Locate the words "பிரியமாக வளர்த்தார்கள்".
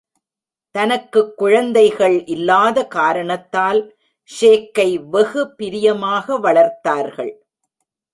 5.55-7.33